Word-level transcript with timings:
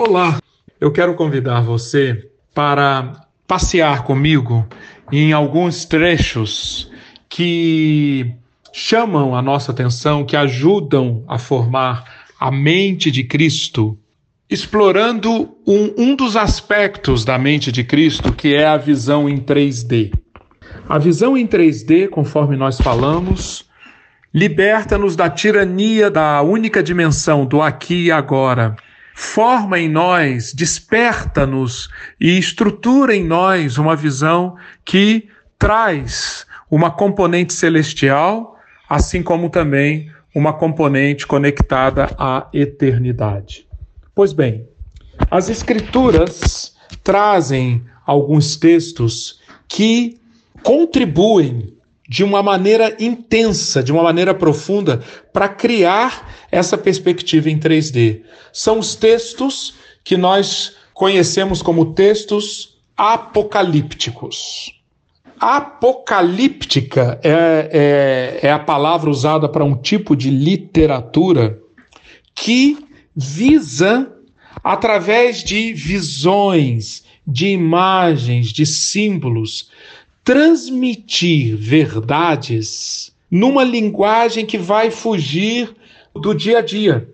Olá, 0.00 0.40
eu 0.80 0.92
quero 0.92 1.16
convidar 1.16 1.60
você 1.60 2.30
para 2.54 3.26
passear 3.48 4.04
comigo 4.04 4.64
em 5.10 5.32
alguns 5.32 5.84
trechos 5.84 6.88
que 7.28 8.32
chamam 8.72 9.34
a 9.34 9.42
nossa 9.42 9.72
atenção, 9.72 10.24
que 10.24 10.36
ajudam 10.36 11.24
a 11.26 11.36
formar 11.36 12.04
a 12.38 12.48
mente 12.48 13.10
de 13.10 13.24
Cristo, 13.24 13.98
explorando 14.48 15.56
um, 15.66 15.92
um 15.98 16.14
dos 16.14 16.36
aspectos 16.36 17.24
da 17.24 17.36
mente 17.36 17.72
de 17.72 17.82
Cristo, 17.82 18.32
que 18.32 18.54
é 18.54 18.68
a 18.68 18.76
visão 18.76 19.28
em 19.28 19.38
3D. 19.38 20.12
A 20.88 20.96
visão 20.96 21.36
em 21.36 21.44
3D, 21.44 22.08
conforme 22.08 22.56
nós 22.56 22.80
falamos, 22.80 23.64
liberta-nos 24.32 25.16
da 25.16 25.28
tirania 25.28 26.08
da 26.08 26.40
única 26.40 26.84
dimensão 26.84 27.44
do 27.44 27.60
aqui 27.60 28.04
e 28.04 28.12
agora 28.12 28.76
forma 29.18 29.80
em 29.80 29.88
nós, 29.88 30.52
desperta-nos 30.52 31.90
e 32.20 32.38
estrutura 32.38 33.16
em 33.16 33.24
nós 33.24 33.76
uma 33.76 33.96
visão 33.96 34.54
que 34.84 35.28
traz 35.58 36.46
uma 36.70 36.88
componente 36.88 37.52
celestial, 37.52 38.56
assim 38.88 39.20
como 39.20 39.50
também 39.50 40.08
uma 40.32 40.52
componente 40.52 41.26
conectada 41.26 42.14
à 42.16 42.46
eternidade. 42.54 43.66
Pois 44.14 44.32
bem, 44.32 44.68
as 45.28 45.50
Escrituras 45.50 46.76
trazem 47.02 47.84
alguns 48.06 48.54
textos 48.54 49.40
que 49.66 50.16
contribuem 50.62 51.76
de 52.08 52.24
uma 52.24 52.42
maneira 52.42 52.96
intensa, 52.98 53.82
de 53.82 53.92
uma 53.92 54.02
maneira 54.02 54.32
profunda, 54.32 55.02
para 55.32 55.48
criar 55.48 56.46
essa 56.50 56.78
perspectiva 56.78 57.50
em 57.50 57.58
3D. 57.58 58.22
São 58.50 58.78
os 58.78 58.94
textos 58.94 59.74
que 60.02 60.16
nós 60.16 60.74
conhecemos 60.94 61.60
como 61.60 61.92
textos 61.92 62.78
apocalípticos. 62.96 64.72
Apocalíptica 65.38 67.20
é, 67.22 68.40
é, 68.42 68.46
é 68.48 68.52
a 68.52 68.58
palavra 68.58 69.10
usada 69.10 69.48
para 69.48 69.62
um 69.62 69.76
tipo 69.76 70.16
de 70.16 70.30
literatura 70.30 71.60
que 72.34 72.78
visa, 73.14 74.10
através 74.64 75.44
de 75.44 75.72
visões, 75.74 77.04
de 77.26 77.48
imagens, 77.48 78.48
de 78.48 78.64
símbolos, 78.64 79.70
transmitir 80.28 81.56
verdades 81.56 83.10
numa 83.30 83.64
linguagem 83.64 84.44
que 84.44 84.58
vai 84.58 84.90
fugir 84.90 85.74
do 86.14 86.34
dia 86.34 86.58
a 86.58 86.60
dia. 86.60 87.08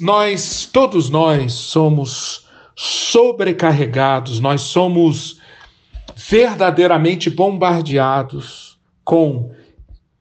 Nós, 0.00 0.64
todos 0.72 1.10
nós, 1.10 1.52
somos 1.52 2.46
sobrecarregados, 2.74 4.40
nós 4.40 4.62
somos 4.62 5.38
verdadeiramente 6.16 7.28
bombardeados 7.28 8.78
com 9.04 9.54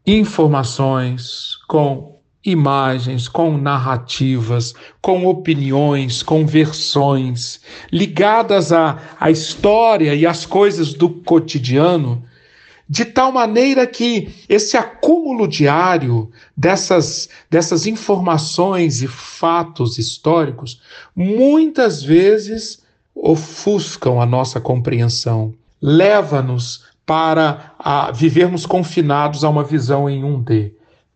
informações, 0.06 1.56
com 1.70 2.17
imagens, 2.48 3.28
com 3.28 3.58
narrativas, 3.58 4.74
com 5.02 5.26
opiniões, 5.28 6.24
com 6.24 6.46
versões 6.46 7.60
ligadas 7.92 8.72
à, 8.72 8.98
à 9.20 9.30
história 9.30 10.16
e 10.16 10.26
às 10.26 10.46
coisas 10.46 10.94
do 10.94 11.10
cotidiano, 11.10 12.24
de 12.90 13.04
tal 13.04 13.34
maneira 13.34 13.86
que 13.86 14.34
esse 14.48 14.78
acúmulo 14.78 15.46
diário 15.46 16.32
dessas, 16.56 17.28
dessas 17.50 17.86
informações 17.86 19.02
e 19.02 19.08
fatos 19.08 19.98
históricos 19.98 20.82
muitas 21.14 22.02
vezes 22.02 22.82
ofuscam 23.14 24.22
a 24.22 24.26
nossa 24.26 24.62
compreensão, 24.62 25.54
leva-nos 25.82 26.86
para 27.06 27.74
a, 27.78 28.10
vivermos 28.12 28.66
confinados 28.66 29.44
a 29.44 29.50
uma 29.50 29.66
visão 29.66 30.10
em 30.10 30.24
1D. 30.24 30.72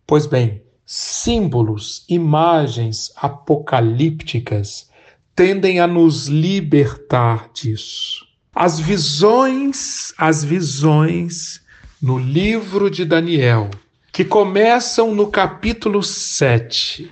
Pois 0.06 0.26
bem, 0.26 0.61
símbolos, 0.94 2.04
imagens 2.06 3.10
apocalípticas 3.16 4.90
tendem 5.34 5.80
a 5.80 5.86
nos 5.86 6.26
libertar 6.26 7.48
disso. 7.54 8.26
As 8.54 8.78
visões, 8.78 10.12
as 10.18 10.44
visões 10.44 11.62
no 12.00 12.18
livro 12.18 12.90
de 12.90 13.06
Daniel, 13.06 13.70
que 14.12 14.22
começam 14.22 15.14
no 15.14 15.28
capítulo 15.28 16.02
7, 16.02 17.10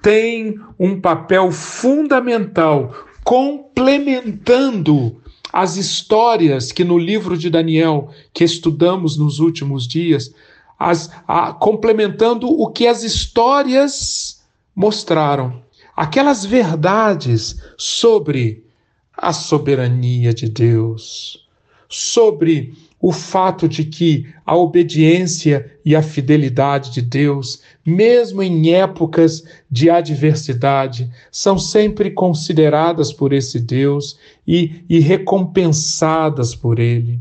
têm 0.00 0.60
um 0.78 1.00
papel 1.00 1.50
fundamental 1.50 2.94
complementando 3.24 5.20
as 5.52 5.74
histórias 5.76 6.70
que 6.70 6.84
no 6.84 6.96
livro 6.96 7.36
de 7.36 7.50
Daniel 7.50 8.08
que 8.32 8.44
estudamos 8.44 9.16
nos 9.16 9.40
últimos 9.40 9.84
dias 9.88 10.32
as, 10.78 11.10
a, 11.26 11.52
complementando 11.52 12.48
o 12.48 12.70
que 12.70 12.86
as 12.86 13.02
histórias 13.02 14.42
mostraram. 14.74 15.62
Aquelas 15.96 16.44
verdades 16.44 17.56
sobre 17.78 18.64
a 19.16 19.32
soberania 19.32 20.34
de 20.34 20.48
Deus, 20.48 21.46
sobre 21.88 22.74
o 23.00 23.12
fato 23.12 23.68
de 23.68 23.84
que 23.84 24.26
a 24.44 24.56
obediência 24.56 25.70
e 25.84 25.94
a 25.94 26.02
fidelidade 26.02 26.92
de 26.92 27.00
Deus, 27.00 27.62
mesmo 27.84 28.42
em 28.42 28.74
épocas 28.74 29.44
de 29.70 29.88
adversidade, 29.88 31.10
são 31.30 31.58
sempre 31.58 32.10
consideradas 32.10 33.12
por 33.12 33.32
esse 33.32 33.60
Deus 33.60 34.18
e, 34.46 34.84
e 34.88 34.98
recompensadas 34.98 36.54
por 36.54 36.78
Ele 36.78 37.20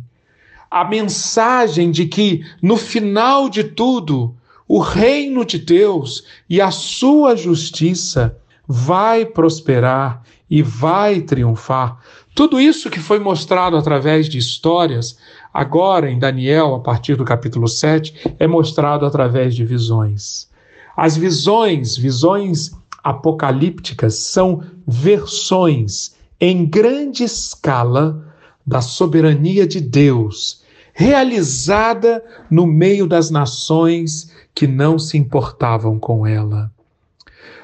a 0.69 0.83
mensagem 0.83 1.91
de 1.91 2.05
que, 2.05 2.43
no 2.61 2.77
final 2.77 3.49
de 3.49 3.63
tudo, 3.63 4.35
o 4.67 4.79
reino 4.79 5.45
de 5.45 5.59
Deus 5.59 6.23
e 6.49 6.59
a 6.59 6.71
sua 6.71 7.35
justiça 7.35 8.37
vai 8.67 9.25
prosperar 9.25 10.23
e 10.49 10.61
vai 10.61 11.21
triunfar. 11.21 11.99
Tudo 12.33 12.59
isso 12.59 12.89
que 12.89 12.99
foi 12.99 13.19
mostrado 13.19 13.77
através 13.77 14.27
de 14.27 14.37
histórias, 14.37 15.17
agora 15.53 16.09
em 16.09 16.19
Daniel, 16.19 16.75
a 16.75 16.79
partir 16.79 17.15
do 17.15 17.23
capítulo 17.23 17.67
7, 17.67 18.35
é 18.39 18.47
mostrado 18.47 19.05
através 19.05 19.55
de 19.55 19.63
visões. 19.63 20.49
As 20.97 21.15
visões, 21.15 21.95
visões 21.95 22.71
apocalípticas, 23.03 24.15
são 24.15 24.63
versões 24.85 26.15
em 26.39 26.65
grande 26.65 27.23
escala 27.23 28.24
da 28.65 28.81
soberania 28.81 29.67
de 29.67 29.79
Deus 29.79 30.63
realizada 30.97 32.23
no 32.49 32.65
meio 32.65 33.05
das 33.05 33.29
nações 33.29 34.31
que 34.55 34.65
não 34.65 34.97
se 34.97 35.17
importavam 35.17 35.99
com 35.99 36.25
ela. 36.25 36.71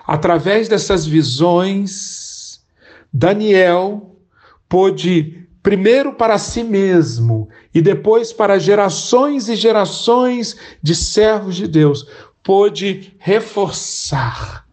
Através 0.05 0.67
dessas 0.67 1.05
visões, 1.05 2.61
Daniel 3.11 4.17
pôde, 4.67 5.47
primeiro 5.63 6.13
para 6.13 6.37
si 6.37 6.61
mesmo 6.61 7.47
e 7.73 7.81
depois 7.81 8.33
para 8.33 8.59
gerações 8.59 9.47
e 9.47 9.55
gerações 9.55 10.57
de 10.83 10.93
servos 10.93 11.55
de 11.55 11.69
Deus, 11.69 12.05
pôde 12.43 13.15
reforçar 13.17 14.67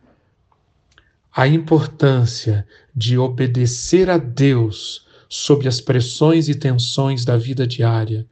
a 1.32 1.46
importância 1.46 2.66
de 2.92 3.16
obedecer 3.16 4.10
a 4.10 4.18
Deus 4.18 5.06
sobre 5.28 5.68
as 5.68 5.80
pressões 5.80 6.48
e 6.48 6.54
tensões 6.54 7.24
da 7.24 7.36
vida 7.36 7.66
diária 7.66 8.26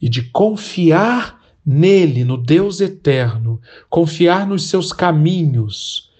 e 0.00 0.08
de 0.08 0.22
confiar 0.22 1.40
nele, 1.64 2.24
no 2.24 2.36
Deus 2.36 2.80
eterno, 2.80 3.60
confiar 3.90 4.46
nos 4.46 4.64
seus 4.68 4.92
caminhos 4.92 6.10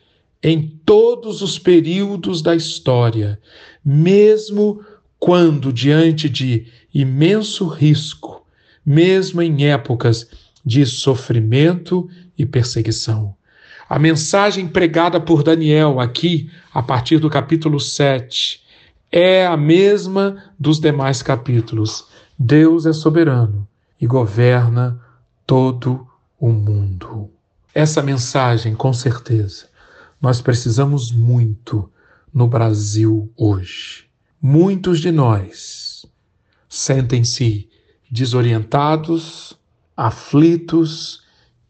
em 0.42 0.80
todos 0.84 1.42
os 1.42 1.58
períodos 1.58 2.42
da 2.42 2.54
história, 2.54 3.40
mesmo 3.84 4.84
quando 5.18 5.72
diante 5.72 6.28
de 6.28 6.66
imenso 6.92 7.66
risco, 7.66 8.44
mesmo 8.84 9.40
em 9.40 9.66
épocas 9.66 10.28
de 10.64 10.84
sofrimento 10.84 12.08
e 12.36 12.44
perseguição. 12.44 13.34
A 13.88 13.98
mensagem 13.98 14.66
pregada 14.66 15.20
por 15.20 15.44
Daniel 15.44 16.00
aqui, 16.00 16.50
a 16.74 16.82
partir 16.82 17.18
do 17.18 17.30
capítulo 17.30 17.78
7, 17.78 18.60
é 19.10 19.46
a 19.46 19.56
mesma 19.56 20.42
dos 20.58 20.80
demais 20.80 21.22
capítulos. 21.22 22.06
Deus 22.38 22.86
é 22.86 22.92
soberano 22.92 23.66
e 24.00 24.06
governa 24.06 25.00
todo 25.46 26.06
o 26.38 26.50
mundo. 26.50 27.30
Essa 27.74 28.02
mensagem, 28.02 28.74
com 28.74 28.92
certeza, 28.92 29.66
nós 30.20 30.40
precisamos 30.40 31.12
muito 31.12 31.90
no 32.32 32.46
Brasil 32.46 33.32
hoje. 33.36 34.06
Muitos 34.40 35.00
de 35.00 35.10
nós 35.10 36.04
sentem-se 36.68 37.68
desorientados, 38.10 39.58
aflitos, 39.96 41.22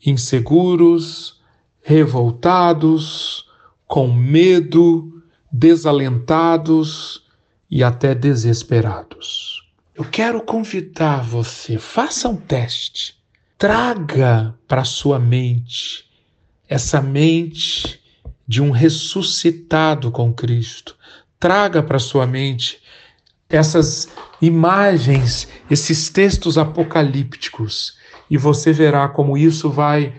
inseguros, 0.05 1.41
revoltados, 1.83 3.47
com 3.87 4.12
medo 4.12 5.23
desalentados 5.53 7.25
e 7.71 7.83
até 7.83 8.15
desesperados. 8.15 9.63
Eu 9.95 10.05
quero 10.05 10.41
convidar 10.43 11.23
você, 11.23 11.79
faça 11.79 12.29
um 12.29 12.37
teste. 12.37 13.17
Traga 13.59 14.55
para 14.69 14.85
sua 14.85 15.19
mente 15.19 16.05
essa 16.69 17.01
mente 17.01 18.01
de 18.47 18.63
um 18.63 18.71
ressuscitado 18.71 20.11
com 20.11 20.33
Cristo. 20.33 20.97
Traga 21.39 21.83
para 21.83 21.99
sua 21.99 22.27
mente 22.27 22.81
essas 23.49 24.09
imagens, 24.41 25.49
esses 25.71 26.11
textos 26.11 26.59
apocalípticos, 26.59 27.97
e 28.29 28.37
você 28.37 28.73
verá 28.73 29.09
como 29.09 29.39
isso 29.39 29.71
vai 29.71 30.15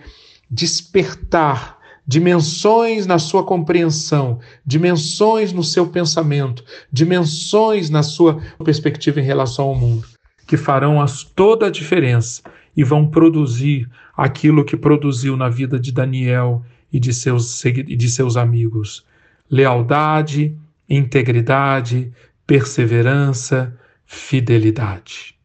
despertar 0.50 1.77
dimensões 2.08 3.06
na 3.06 3.20
sua 3.20 3.44
compreensão, 3.44 4.40
dimensões 4.66 5.52
no 5.52 5.64
seu 5.64 5.88
pensamento, 5.88 6.64
dimensões 6.92 7.90
na 7.90 8.02
sua 8.02 8.42
perspectiva 8.64 9.20
em 9.20 9.24
relação 9.24 9.66
ao 9.66 9.76
mundo, 9.76 10.08
que 10.48 10.56
farão 10.56 11.02
as, 11.02 11.24
toda 11.24 11.68
a 11.68 11.72
diferença 11.72 12.42
e 12.76 12.84
vão 12.84 13.06
produzir 13.06 13.90
aquilo 14.16 14.64
que 14.64 14.78
produziu 14.78 15.36
na 15.36 15.50
vida 15.50 15.78
de 15.78 15.92
Daniel 15.92 16.64
e 16.94 17.00
de 17.00 17.14
seus, 17.14 17.62
de 17.62 18.10
seus 18.10 18.38
amigos: 18.38 19.06
lealdade, 19.52 20.56
integridade, 20.90 22.14
perseverança, 22.46 23.78
fidelidade. 24.06 25.36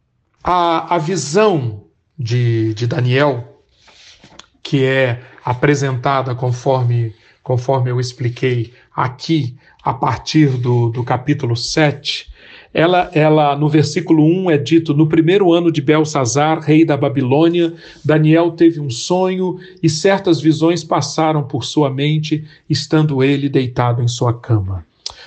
A, 0.44 0.94
a 0.94 0.98
visão 0.98 1.84
de, 2.16 2.72
de 2.74 2.86
Daniel, 2.86 3.60
que 4.62 4.84
é 4.84 5.20
apresentada 5.44 6.34
conforme, 6.34 7.14
conforme 7.42 7.90
eu 7.90 8.00
expliquei 8.00 8.72
aqui, 8.94 9.56
a 9.82 9.92
partir 9.92 10.48
do, 10.58 10.90
do 10.90 11.02
capítulo 11.02 11.56
7, 11.56 12.30
ela, 12.74 13.10
ela, 13.12 13.54
no 13.54 13.68
versículo 13.68 14.24
1 14.24 14.50
é 14.50 14.56
dito: 14.56 14.94
No 14.94 15.06
primeiro 15.06 15.52
ano 15.52 15.70
de 15.70 15.82
Belsazar, 15.82 16.60
rei 16.60 16.84
da 16.84 16.96
Babilônia, 16.96 17.74
Daniel 18.04 18.52
teve 18.52 18.80
um 18.80 18.88
sonho 18.88 19.58
e 19.82 19.90
certas 19.90 20.40
visões 20.40 20.82
passaram 20.82 21.42
por 21.42 21.64
sua 21.64 21.90
mente, 21.90 22.44
estando 22.70 23.22
ele 23.22 23.48
deitado 23.48 24.02
em 24.02 24.08
sua 24.08 24.32
cama. 24.32 24.86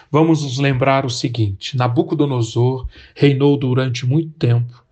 Vamos 0.09 0.41
nos 0.41 0.57
lembrar 0.57 1.05
o 1.05 1.09
seguinte: 1.09 1.77
Nabucodonosor 1.77 2.87
reinou 3.13 3.55
durante 3.57 4.05
muito 4.05 4.31
tempo 4.39 4.84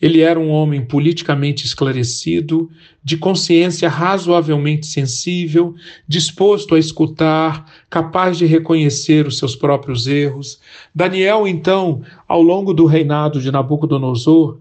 ele 0.00 0.20
era 0.20 0.38
um 0.38 0.50
homem 0.50 0.84
politicamente 0.84 1.66
esclarecido, 1.66 2.70
de 3.02 3.16
consciência 3.16 3.88
razoavelmente 3.88 4.86
sensível, 4.86 5.74
disposto 6.06 6.74
a 6.74 6.78
escutar, 6.78 7.66
capaz 7.90 8.38
de 8.38 8.46
reconhecer 8.46 9.26
os 9.26 9.38
seus 9.38 9.56
próprios 9.56 10.06
erros. 10.06 10.60
Daniel, 10.94 11.48
então, 11.48 12.02
ao 12.28 12.42
longo 12.42 12.72
do 12.72 12.86
reinado 12.86 13.40
de 13.40 13.50
Nabucodonosor, 13.50 14.58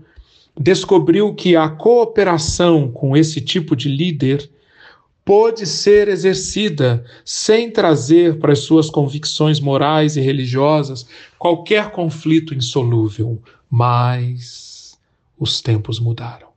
descobriu 0.59 1.33
que 1.35 1.55
a 1.55 1.69
cooperação 1.69 2.89
com 2.89 3.15
esse 3.15 3.39
tipo 3.39 3.75
de 3.75 3.89
líder 3.89 4.49
pôde 5.23 5.65
ser 5.65 6.07
exercida 6.07 7.03
sem 7.23 7.69
trazer 7.69 8.39
para 8.39 8.53
as 8.53 8.59
suas 8.59 8.89
convicções 8.89 9.59
morais 9.59 10.15
e 10.15 10.21
religiosas 10.21 11.05
qualquer 11.37 11.91
conflito 11.91 12.55
insolúvel, 12.55 13.37
mas 13.69 14.66
os 15.39 15.61
tempos 15.61 15.99
mudaram. 15.99 16.47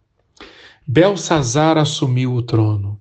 Belsazar 0.87 1.79
assumiu 1.79 2.35
o 2.35 2.43
trono. 2.43 3.01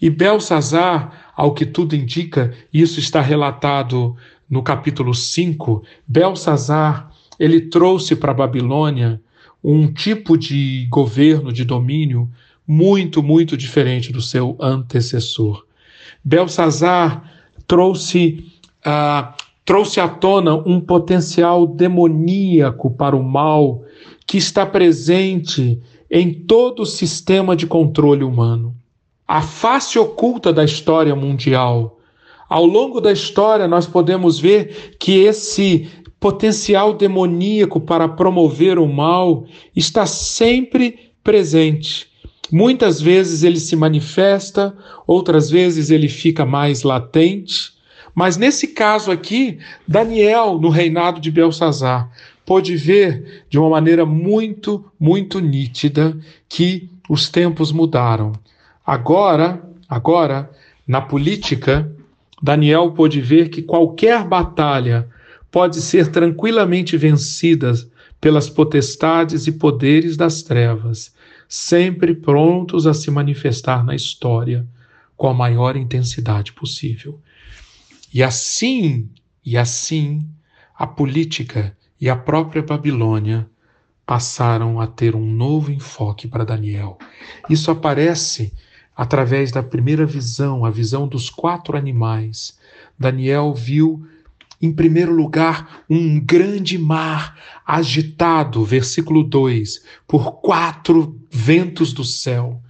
E 0.00 0.10
Belsazar, 0.10 1.32
ao 1.36 1.54
que 1.54 1.64
tudo 1.64 1.94
indica, 1.94 2.52
isso 2.72 2.98
está 2.98 3.20
relatado 3.20 4.16
no 4.50 4.62
capítulo 4.62 5.14
5, 5.14 5.82
Belsazar, 6.06 7.10
ele 7.38 7.60
trouxe 7.60 8.14
para 8.14 8.32
a 8.32 8.34
Babilônia 8.34 9.20
um 9.62 9.92
tipo 9.92 10.36
de 10.36 10.86
governo, 10.90 11.52
de 11.52 11.64
domínio, 11.64 12.30
muito, 12.66 13.22
muito 13.22 13.56
diferente 13.56 14.12
do 14.12 14.20
seu 14.20 14.56
antecessor. 14.60 15.64
Belsazar 16.24 17.32
trouxe, 17.66 18.52
uh, 18.84 19.32
trouxe 19.64 20.00
à 20.00 20.08
tona 20.08 20.54
um 20.54 20.80
potencial 20.80 21.66
demoníaco 21.66 22.90
para 22.90 23.16
o 23.16 23.22
mal 23.22 23.82
que 24.26 24.38
está 24.38 24.66
presente 24.66 25.80
em 26.10 26.32
todo 26.32 26.82
o 26.82 26.86
sistema 26.86 27.56
de 27.56 27.66
controle 27.66 28.24
humano. 28.24 28.74
A 29.26 29.40
face 29.40 29.98
oculta 29.98 30.52
da 30.52 30.64
história 30.64 31.14
mundial. 31.14 31.98
Ao 32.48 32.66
longo 32.66 33.00
da 33.00 33.12
história, 33.12 33.66
nós 33.66 33.86
podemos 33.86 34.38
ver 34.38 34.96
que 34.98 35.20
esse 35.20 35.88
potencial 36.20 36.92
demoníaco 36.92 37.80
para 37.80 38.08
promover 38.08 38.78
o 38.78 38.86
mal 38.86 39.44
está 39.74 40.06
sempre 40.06 41.12
presente. 41.24 42.06
Muitas 42.50 43.00
vezes 43.00 43.42
ele 43.42 43.58
se 43.58 43.74
manifesta, 43.74 44.76
outras 45.06 45.48
vezes 45.48 45.90
ele 45.90 46.08
fica 46.08 46.44
mais 46.44 46.82
latente. 46.82 47.72
Mas 48.14 48.36
nesse 48.36 48.68
caso 48.68 49.10
aqui, 49.10 49.58
Daniel, 49.88 50.58
no 50.58 50.68
reinado 50.68 51.20
de 51.20 51.30
Belsazar, 51.30 52.10
pôde 52.44 52.76
ver 52.76 53.44
de 53.48 53.58
uma 53.58 53.70
maneira 53.70 54.04
muito, 54.04 54.84
muito 54.98 55.40
nítida 55.40 56.16
que 56.48 56.90
os 57.08 57.28
tempos 57.28 57.72
mudaram. 57.72 58.32
Agora, 58.84 59.62
agora, 59.88 60.50
na 60.86 61.00
política, 61.00 61.90
Daniel 62.42 62.92
pôde 62.92 63.20
ver 63.20 63.48
que 63.48 63.62
qualquer 63.62 64.24
batalha 64.24 65.08
pode 65.50 65.80
ser 65.80 66.08
tranquilamente 66.10 66.96
vencida 66.96 67.72
pelas 68.20 68.48
potestades 68.48 69.46
e 69.46 69.52
poderes 69.52 70.16
das 70.16 70.42
trevas, 70.42 71.14
sempre 71.48 72.14
prontos 72.14 72.86
a 72.86 72.94
se 72.94 73.10
manifestar 73.10 73.84
na 73.84 73.94
história 73.94 74.66
com 75.16 75.28
a 75.28 75.34
maior 75.34 75.76
intensidade 75.76 76.52
possível. 76.52 77.18
E 78.12 78.22
assim, 78.22 79.08
e 79.44 79.56
assim, 79.56 80.28
a 80.76 80.86
política 80.86 81.76
e 82.00 82.10
a 82.10 82.16
própria 82.16 82.62
Babilônia 82.62 83.48
passaram 84.04 84.80
a 84.80 84.86
ter 84.86 85.16
um 85.16 85.24
novo 85.24 85.72
enfoque 85.72 86.28
para 86.28 86.44
Daniel. 86.44 86.98
Isso 87.48 87.70
aparece 87.70 88.52
através 88.94 89.50
da 89.50 89.62
primeira 89.62 90.04
visão, 90.04 90.64
a 90.64 90.70
visão 90.70 91.08
dos 91.08 91.30
quatro 91.30 91.76
animais. 91.76 92.58
Daniel 92.98 93.54
viu, 93.54 94.06
em 94.60 94.70
primeiro 94.70 95.14
lugar, 95.14 95.82
um 95.88 96.20
grande 96.20 96.76
mar 96.76 97.36
agitado, 97.66 98.64
versículo 98.64 99.24
2, 99.24 99.82
por 100.06 100.40
quatro 100.42 101.18
ventos 101.30 101.92
do 101.92 102.04
céu. 102.04 102.61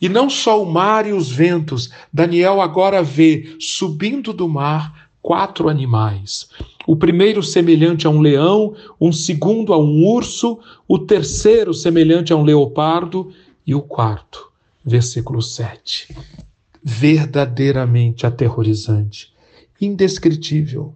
E 0.00 0.08
não 0.08 0.28
só 0.28 0.62
o 0.62 0.70
mar 0.70 1.06
e 1.06 1.12
os 1.12 1.30
ventos, 1.30 1.90
Daniel 2.12 2.60
agora 2.60 3.02
vê 3.02 3.56
subindo 3.58 4.32
do 4.32 4.48
mar 4.48 5.08
quatro 5.22 5.68
animais. 5.68 6.48
O 6.86 6.94
primeiro 6.94 7.42
semelhante 7.42 8.06
a 8.06 8.10
um 8.10 8.20
leão, 8.20 8.76
um 9.00 9.10
segundo 9.10 9.72
a 9.72 9.78
um 9.78 10.06
urso, 10.06 10.60
o 10.86 10.98
terceiro 10.98 11.74
semelhante 11.74 12.32
a 12.32 12.36
um 12.36 12.44
leopardo 12.44 13.32
e 13.66 13.74
o 13.74 13.82
quarto, 13.82 14.52
versículo 14.84 15.42
7. 15.42 16.14
Verdadeiramente 16.80 18.24
aterrorizante, 18.24 19.32
indescritível. 19.80 20.94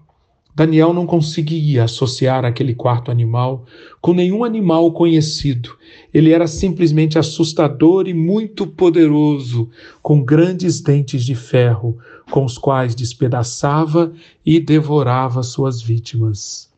Daniel 0.61 0.93
não 0.93 1.07
conseguia 1.07 1.85
associar 1.85 2.45
aquele 2.45 2.75
quarto 2.75 3.11
animal 3.11 3.64
com 3.99 4.12
nenhum 4.12 4.45
animal 4.45 4.93
conhecido. 4.93 5.75
Ele 6.12 6.33
era 6.33 6.47
simplesmente 6.47 7.19
assustador 7.19 8.07
e 8.07 8.12
muito 8.12 8.67
poderoso, 8.67 9.71
com 10.02 10.23
grandes 10.23 10.83
dentes 10.83 11.25
de 11.25 11.35
ferro, 11.35 11.97
com 12.31 12.45
os 12.45 12.59
quais 12.59 12.95
despedaçava 12.95 14.12
e 14.45 14.61
devorava 14.61 15.43
suas 15.43 15.81
vítimas 15.81 16.71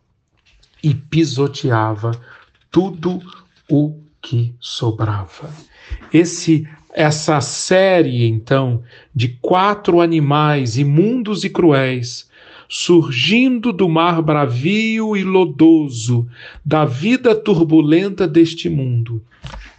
e 0.80 0.94
pisoteava 0.94 2.12
tudo 2.70 3.20
o 3.68 3.96
que 4.20 4.54
sobrava. 4.60 5.50
Esse 6.12 6.68
essa 6.94 7.40
série 7.40 8.28
então 8.28 8.80
de 9.12 9.26
quatro 9.40 10.00
animais 10.00 10.76
imundos 10.76 11.42
e 11.42 11.50
cruéis 11.50 12.30
surgindo 12.74 13.70
do 13.70 13.86
mar 13.86 14.22
bravio 14.22 15.14
e 15.14 15.22
lodoso, 15.22 16.26
da 16.64 16.86
vida 16.86 17.34
turbulenta 17.34 18.26
deste 18.26 18.70
mundo, 18.70 19.22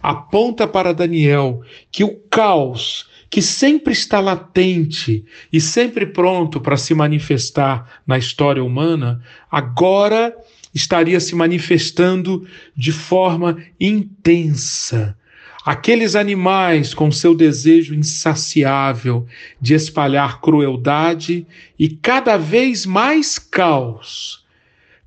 aponta 0.00 0.64
para 0.64 0.94
Daniel 0.94 1.60
que 1.90 2.04
o 2.04 2.14
caos, 2.30 3.10
que 3.28 3.42
sempre 3.42 3.92
está 3.92 4.20
latente 4.20 5.24
e 5.52 5.60
sempre 5.60 6.06
pronto 6.06 6.60
para 6.60 6.76
se 6.76 6.94
manifestar 6.94 8.00
na 8.06 8.16
história 8.16 8.62
humana, 8.62 9.20
agora 9.50 10.32
estaria 10.72 11.18
se 11.18 11.34
manifestando 11.34 12.46
de 12.76 12.92
forma 12.92 13.56
intensa 13.80 15.18
Aqueles 15.64 16.14
animais 16.14 16.92
com 16.92 17.10
seu 17.10 17.34
desejo 17.34 17.94
insaciável 17.94 19.26
de 19.58 19.72
espalhar 19.72 20.40
crueldade 20.40 21.46
e 21.78 21.88
cada 21.88 22.36
vez 22.36 22.84
mais 22.84 23.38
caos. 23.38 24.44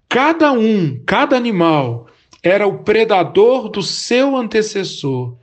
Cada 0.10 0.52
um, 0.52 1.00
cada 1.06 1.38
animal, 1.38 2.08
era 2.42 2.66
o 2.66 2.80
predador 2.80 3.70
do 3.70 3.84
seu 3.84 4.36
antecessor 4.36 5.36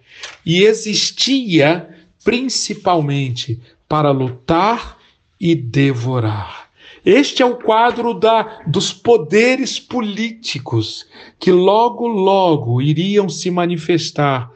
e 0.44 0.62
existia 0.62 1.88
principalmente 2.24 3.60
para 3.88 4.10
lutar 4.10 4.98
e 5.38 5.54
devorar. 5.54 6.70
Este 7.04 7.42
é 7.42 7.46
o 7.46 7.56
quadro 7.56 8.14
da, 8.14 8.62
dos 8.66 8.92
poderes 8.92 9.78
políticos 9.78 11.06
que 11.38 11.52
logo, 11.52 12.08
logo 12.08 12.80
iriam 12.80 13.28
se 13.28 13.50
manifestar 13.50 14.53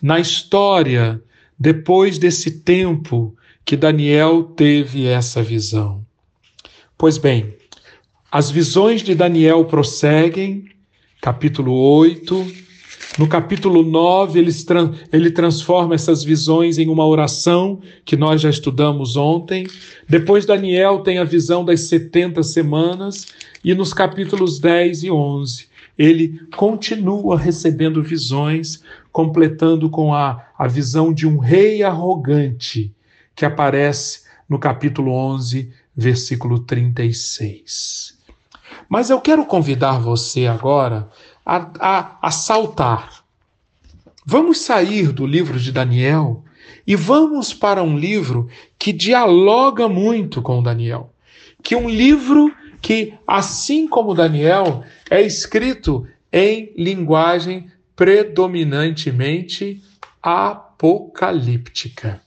na 0.00 0.18
história 0.18 1.22
depois 1.58 2.18
desse 2.18 2.50
tempo 2.50 3.34
que 3.64 3.76
Daniel 3.76 4.44
teve 4.44 5.06
essa 5.06 5.42
visão. 5.42 6.04
Pois 6.96 7.18
bem, 7.18 7.54
as 8.30 8.50
visões 8.50 9.02
de 9.02 9.14
Daniel 9.14 9.64
prosseguem, 9.64 10.64
capítulo 11.20 11.72
8. 11.72 12.46
No 13.18 13.26
capítulo 13.26 13.82
9, 13.82 14.38
ele, 14.38 14.52
ele 15.12 15.30
transforma 15.30 15.94
essas 15.94 16.22
visões 16.22 16.78
em 16.78 16.88
uma 16.88 17.04
oração 17.04 17.80
que 18.04 18.16
nós 18.16 18.40
já 18.40 18.48
estudamos 18.48 19.16
ontem. 19.16 19.66
Depois, 20.08 20.46
Daniel 20.46 21.00
tem 21.00 21.18
a 21.18 21.24
visão 21.24 21.64
das 21.64 21.80
70 21.82 22.42
semanas. 22.42 23.26
E 23.64 23.74
nos 23.74 23.92
capítulos 23.92 24.58
10 24.58 25.04
e 25.04 25.10
11, 25.10 25.66
ele 25.98 26.40
continua 26.56 27.36
recebendo 27.36 28.02
visões, 28.02 28.82
completando 29.12 29.90
com 29.90 30.14
a, 30.14 30.44
a 30.58 30.66
visão 30.66 31.12
de 31.12 31.26
um 31.26 31.38
rei 31.38 31.82
arrogante, 31.82 32.94
que 33.34 33.44
aparece 33.44 34.22
no 34.48 34.58
capítulo 34.58 35.12
11, 35.12 35.72
versículo 35.96 36.60
36. 36.60 38.18
Mas 38.88 39.10
eu 39.10 39.20
quero 39.20 39.44
convidar 39.46 39.98
você 39.98 40.46
agora 40.46 41.08
a, 41.44 41.70
a, 41.78 42.18
a 42.22 42.30
saltar. 42.30 43.24
Vamos 44.24 44.58
sair 44.60 45.12
do 45.12 45.26
livro 45.26 45.58
de 45.58 45.72
Daniel 45.72 46.44
e 46.86 46.94
vamos 46.94 47.54
para 47.54 47.82
um 47.82 47.96
livro 47.96 48.48
que 48.78 48.92
dialoga 48.92 49.88
muito 49.88 50.42
com 50.42 50.62
Daniel. 50.62 51.12
Que 51.62 51.76
um 51.76 51.88
livro 51.88 52.52
que, 52.80 53.14
assim 53.26 53.86
como 53.86 54.14
Daniel, 54.14 54.82
é 55.10 55.20
escrito 55.20 56.06
em 56.32 56.72
linguagem 56.76 57.70
predominantemente 58.00 59.84
apocalíptica. 60.22 62.18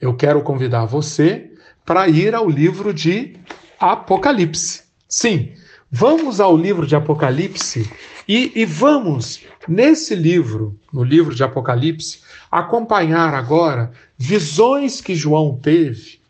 Eu 0.00 0.14
quero 0.14 0.40
convidar 0.42 0.84
você 0.84 1.50
para 1.84 2.06
ir 2.06 2.32
ao 2.32 2.48
livro 2.48 2.94
de 2.94 3.34
Apocalipse. 3.80 4.84
Sim, 5.08 5.52
vamos 5.90 6.40
ao 6.40 6.56
livro 6.56 6.86
de 6.86 6.94
Apocalipse 6.94 7.90
e, 8.28 8.52
e 8.54 8.64
vamos, 8.64 9.44
nesse 9.66 10.14
livro, 10.14 10.78
no 10.92 11.02
livro 11.02 11.34
de 11.34 11.42
Apocalipse, 11.42 12.20
acompanhar 12.48 13.34
agora 13.34 13.90
visões 14.16 15.00
que 15.00 15.16
João 15.16 15.58
teve 15.60 16.20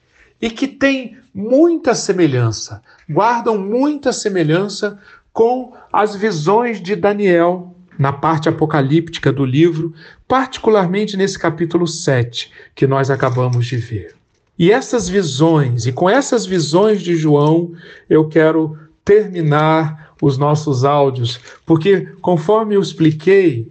e 0.41 0.49
que 0.49 0.67
tem 0.67 1.19
muita 1.35 1.95
semelhança, 1.95 2.83
guardam 3.07 3.59
muita 3.59 4.11
semelhança 4.11 4.99
com 5.35 5.75
as 5.93 6.17
visões 6.17 6.81
de 6.81 6.97
Daniel 6.97 7.72
na 7.99 8.13
parte 8.13 8.49
apocalíptica 8.49 9.33
do 9.33 9.45
livro, 9.45 9.93
particularmente 10.27 11.17
nesse 11.17 11.39
capítulo 11.39 11.87
7 11.87 12.51
que 12.75 12.87
nós 12.87 13.11
acabamos 13.11 13.67
de 13.67 13.77
ver. 13.77 14.15
E 14.59 14.71
essas 14.71 15.09
visões, 15.09 15.87
e 15.87 15.93
com 15.93 16.09
essas 16.09 16.47
visões 16.47 17.03
de 17.03 17.17
João, 17.17 17.73
eu 18.09 18.29
quero 18.29 18.79
terminar 19.05 20.15
os 20.21 20.39
nossos 20.39 20.85
áudios, 20.85 21.41
porque 21.67 22.09
conforme 22.21 22.77
eu 22.77 22.81
expliquei, 22.81 23.71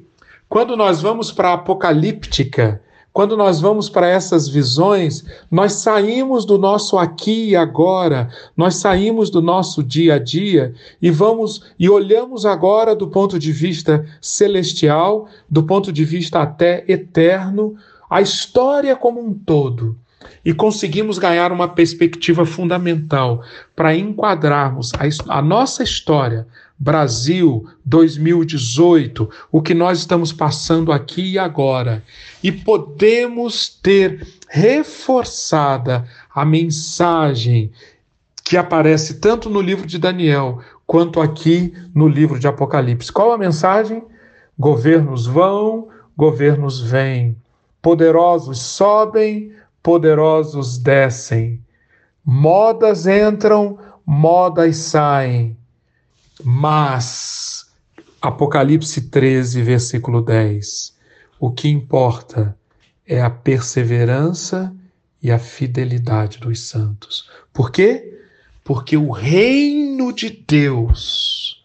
quando 0.49 0.75
nós 0.75 1.01
vamos 1.01 1.31
para 1.31 1.49
a 1.49 1.53
apocalíptica, 1.53 2.81
quando 3.13 3.35
nós 3.35 3.59
vamos 3.59 3.89
para 3.89 4.07
essas 4.07 4.47
visões, 4.47 5.25
nós 5.49 5.73
saímos 5.73 6.45
do 6.45 6.57
nosso 6.57 6.97
aqui 6.97 7.49
e 7.49 7.55
agora, 7.55 8.29
nós 8.55 8.75
saímos 8.75 9.29
do 9.29 9.41
nosso 9.41 9.83
dia 9.83 10.15
a 10.15 10.19
dia 10.19 10.73
e 11.01 11.11
vamos 11.11 11.61
e 11.77 11.89
olhamos 11.89 12.45
agora 12.45 12.95
do 12.95 13.07
ponto 13.07 13.37
de 13.37 13.51
vista 13.51 14.05
celestial, 14.21 15.27
do 15.49 15.63
ponto 15.63 15.91
de 15.91 16.05
vista 16.05 16.41
até 16.41 16.85
eterno, 16.87 17.75
a 18.09 18.21
história 18.21 18.95
como 18.95 19.19
um 19.19 19.33
todo. 19.33 19.97
E 20.43 20.53
conseguimos 20.53 21.19
ganhar 21.19 21.51
uma 21.51 21.67
perspectiva 21.67 22.45
fundamental 22.45 23.43
para 23.75 23.95
enquadrarmos 23.95 24.91
a, 24.93 25.37
a 25.37 25.41
nossa 25.41 25.83
história 25.83 26.47
Brasil 26.83 27.67
2018, 27.85 29.29
o 29.51 29.61
que 29.61 29.71
nós 29.71 29.99
estamos 29.99 30.33
passando 30.33 30.91
aqui 30.91 31.33
e 31.33 31.37
agora, 31.37 32.03
e 32.41 32.51
podemos 32.51 33.69
ter 33.69 34.27
reforçada 34.49 36.07
a 36.33 36.43
mensagem 36.43 37.71
que 38.43 38.57
aparece 38.57 39.19
tanto 39.19 39.47
no 39.47 39.61
livro 39.61 39.85
de 39.85 39.99
Daniel 39.99 40.59
quanto 40.87 41.21
aqui 41.21 41.71
no 41.93 42.07
livro 42.07 42.39
de 42.39 42.47
Apocalipse. 42.47 43.11
Qual 43.11 43.31
a 43.31 43.37
mensagem? 43.37 44.03
Governos 44.57 45.27
vão, 45.27 45.87
governos 46.17 46.81
vêm. 46.81 47.37
Poderosos 47.79 48.59
sobem, 48.59 49.53
poderosos 49.83 50.79
descem. 50.79 51.61
Modas 52.25 53.05
entram, 53.05 53.77
modas 54.03 54.77
saem 54.77 55.55
mas, 56.43 57.65
Apocalipse 58.21 59.01
13, 59.09 59.61
versículo 59.61 60.21
10, 60.21 60.95
o 61.39 61.51
que 61.51 61.67
importa 61.67 62.55
é 63.05 63.21
a 63.21 63.29
perseverança 63.29 64.73
e 65.21 65.31
a 65.31 65.39
fidelidade 65.39 66.39
dos 66.39 66.61
santos. 66.61 67.29
Por 67.53 67.71
quê? 67.71 68.19
Porque 68.63 68.95
o 68.95 69.11
reino 69.11 70.13
de 70.13 70.29
Deus, 70.29 71.63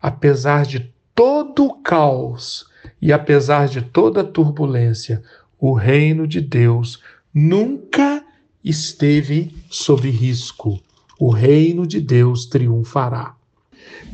apesar 0.00 0.64
de 0.64 0.92
todo 1.14 1.64
o 1.64 1.74
caos 1.82 2.66
e 3.02 3.12
apesar 3.12 3.68
de 3.68 3.82
toda 3.82 4.20
a 4.20 4.24
turbulência, 4.24 5.22
o 5.58 5.72
reino 5.72 6.26
de 6.26 6.40
Deus 6.40 7.02
nunca 7.34 8.24
esteve 8.64 9.54
sob 9.70 10.08
risco. 10.10 10.80
O 11.18 11.30
reino 11.30 11.86
de 11.86 12.00
Deus 12.00 12.46
triunfará. 12.46 13.37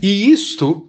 E 0.03 0.31
isto 0.31 0.89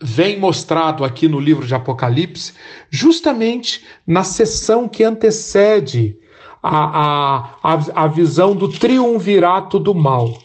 vem 0.00 0.38
mostrado 0.38 1.04
aqui 1.04 1.28
no 1.28 1.40
livro 1.40 1.66
de 1.66 1.74
Apocalipse, 1.74 2.52
justamente 2.90 3.84
na 4.06 4.22
sessão 4.22 4.88
que 4.88 5.02
antecede 5.02 6.18
a, 6.62 7.50
a, 7.62 8.04
a, 8.04 8.06
visão 8.06 8.54
do 8.54 8.68
triunvirato 8.68 9.78
do 9.78 9.94
mal. 9.94 10.38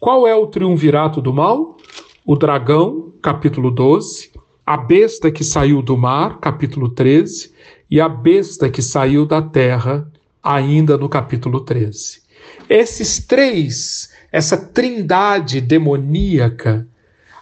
Qual 0.00 0.26
é 0.26 0.34
o 0.34 0.46
triunvirato 0.46 1.20
do 1.20 1.32
mal? 1.32 1.76
O 2.24 2.34
dragão, 2.34 3.12
capítulo 3.22 3.70
12, 3.70 4.30
a 4.64 4.76
besta 4.76 5.30
que 5.30 5.44
saiu 5.44 5.82
do 5.82 5.96
mar, 5.96 6.38
capítulo 6.38 6.88
13, 6.88 7.52
e 7.90 8.00
a 8.00 8.08
besta 8.08 8.68
que 8.68 8.82
saiu 8.82 9.24
da 9.24 9.40
terra, 9.40 10.10
ainda 10.42 10.96
no 10.98 11.08
capítulo 11.08 11.60
13. 11.60 12.20
Esses 12.68 13.24
três, 13.24 14.10
essa 14.32 14.56
trindade 14.56 15.60
demoníaca, 15.60 16.88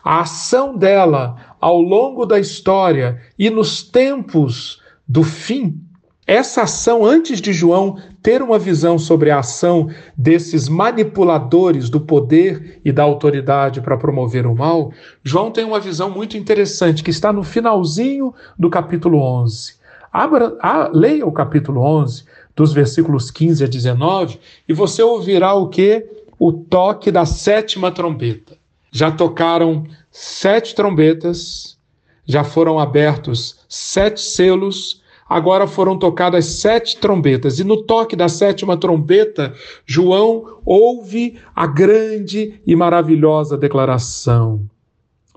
a 0.05 0.21
ação 0.21 0.77
dela 0.77 1.57
ao 1.59 1.81
longo 1.81 2.27
da 2.27 2.39
história 2.39 3.23
e 3.39 3.49
nos 3.49 3.83
tempos 3.83 4.83
do 5.09 5.23
fim, 5.23 5.81
essa 6.27 6.63
ação, 6.63 7.05
antes 7.05 7.41
de 7.41 7.53
João 7.53 7.99
ter 8.23 8.43
uma 8.43 8.59
visão 8.59 8.99
sobre 8.99 9.31
a 9.31 9.39
ação 9.39 9.89
desses 10.17 10.69
manipuladores 10.69 11.89
do 11.89 12.01
poder 12.01 12.81
e 12.85 12.93
da 12.93 13.03
autoridade 13.03 13.81
para 13.81 13.97
promover 13.97 14.47
o 14.47 14.55
mal, 14.55 14.93
João 15.23 15.51
tem 15.51 15.65
uma 15.65 15.81
visão 15.81 16.11
muito 16.11 16.37
interessante 16.37 17.03
que 17.03 17.11
está 17.11 17.33
no 17.33 17.43
finalzinho 17.43 18.35
do 18.59 18.69
capítulo 18.71 19.19
11. 19.19 19.75
Abra, 20.13 20.57
a, 20.61 20.91
leia 20.93 21.27
o 21.27 21.33
capítulo 21.33 21.81
11, 21.83 22.25
dos 22.55 22.73
versículos 22.73 23.31
15 23.31 23.65
a 23.65 23.67
19, 23.67 24.39
e 24.69 24.73
você 24.73 25.03
ouvirá 25.03 25.55
o 25.55 25.69
que? 25.69 26.07
O 26.39 26.53
toque 26.53 27.11
da 27.11 27.27
sétima 27.27 27.91
trombeta 27.91 28.64
já 28.95 29.11
tocaram 29.11 29.85
sete 30.09 30.73
trombetas, 30.73 31.77
já 32.25 32.45
foram 32.45 32.79
abertos 32.79 33.59
sete 33.69 34.21
selos, 34.21 35.03
agora 35.29 35.67
foram 35.67 35.99
tocadas 35.99 36.47
sete 36.47 36.99
trombetas. 36.99 37.59
E 37.59 37.65
no 37.65 37.83
toque 37.83 38.15
da 38.15 38.29
sétima 38.29 38.77
trombeta, 38.77 39.53
João 39.85 40.61
ouve 40.65 41.41
a 41.57 41.67
grande 41.67 42.61
e 42.65 42.77
maravilhosa 42.77 43.59
declaração: 43.59 44.65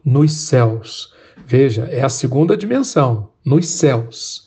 nos 0.05 0.33
céus. 0.33 1.11
Veja, 1.47 1.85
é 1.89 2.03
a 2.03 2.09
segunda 2.09 2.55
dimensão, 2.55 3.29
nos 3.43 3.67
céus. 3.67 4.46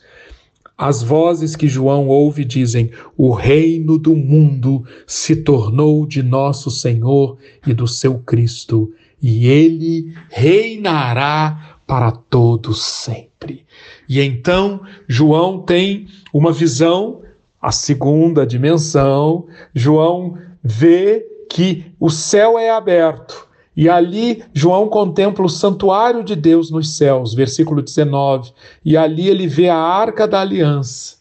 As 0.80 1.02
vozes 1.02 1.54
que 1.54 1.68
João 1.68 2.08
ouve 2.08 2.42
dizem: 2.42 2.90
O 3.14 3.32
reino 3.32 3.98
do 3.98 4.16
mundo 4.16 4.82
se 5.06 5.36
tornou 5.36 6.06
de 6.06 6.22
nosso 6.22 6.70
Senhor 6.70 7.36
e 7.66 7.74
do 7.74 7.86
seu 7.86 8.18
Cristo, 8.20 8.90
e 9.20 9.46
ele 9.46 10.14
reinará 10.30 11.76
para 11.86 12.10
todos 12.10 12.82
sempre. 12.82 13.66
E 14.08 14.22
então 14.22 14.80
João 15.06 15.60
tem 15.60 16.06
uma 16.32 16.50
visão, 16.50 17.20
a 17.60 17.70
segunda 17.70 18.46
dimensão. 18.46 19.48
João 19.74 20.38
vê 20.64 21.26
que 21.50 21.92
o 22.00 22.08
céu 22.08 22.58
é 22.58 22.70
aberto 22.70 23.49
e 23.76 23.88
ali 23.88 24.42
João 24.52 24.88
contempla 24.88 25.44
o 25.44 25.48
santuário 25.48 26.24
de 26.24 26.34
Deus 26.34 26.70
nos 26.70 26.96
céus, 26.96 27.34
versículo 27.34 27.80
19. 27.80 28.52
E 28.84 28.96
ali 28.96 29.28
ele 29.28 29.46
vê 29.46 29.68
a 29.68 29.76
arca 29.76 30.26
da 30.26 30.40
aliança. 30.40 31.18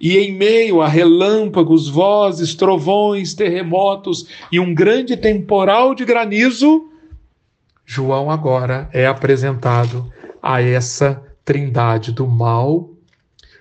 E 0.00 0.18
em 0.18 0.32
meio 0.32 0.82
a 0.82 0.88
relâmpagos, 0.88 1.88
vozes, 1.88 2.54
trovões, 2.54 3.32
terremotos 3.32 4.26
e 4.50 4.58
um 4.58 4.74
grande 4.74 5.16
temporal 5.16 5.94
de 5.94 6.04
granizo, 6.04 6.90
João 7.86 8.30
agora 8.30 8.88
é 8.92 9.06
apresentado 9.06 10.10
a 10.42 10.60
essa 10.60 11.22
trindade 11.44 12.12
do 12.12 12.26
mal 12.26 12.90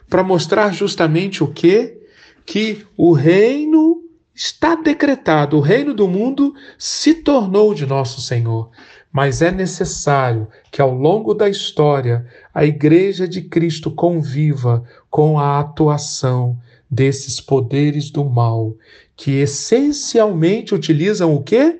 para 0.09 0.23
mostrar 0.23 0.73
justamente 0.73 1.43
o 1.43 1.47
que? 1.47 1.97
Que 2.45 2.85
o 2.97 3.13
reino 3.13 4.02
Está 4.35 4.73
decretado, 4.73 5.57
o 5.57 5.61
reino 5.61 5.93
do 5.93 6.07
mundo 6.07 6.55
se 6.75 7.13
tornou 7.13 7.73
de 7.73 7.85
nosso 7.85 8.19
Senhor, 8.19 8.71
mas 9.11 9.43
é 9.43 9.51
necessário 9.51 10.47
que 10.71 10.81
ao 10.81 10.91
longo 10.91 11.35
da 11.35 11.47
história 11.47 12.25
a 12.51 12.65
Igreja 12.65 13.27
de 13.27 13.43
Cristo 13.43 13.91
conviva 13.91 14.83
com 15.07 15.37
a 15.37 15.59
atuação 15.59 16.57
desses 16.89 17.39
poderes 17.39 18.09
do 18.09 18.25
mal, 18.25 18.75
que 19.15 19.33
essencialmente 19.33 20.73
utilizam 20.73 21.35
o 21.35 21.43
quê? 21.43 21.79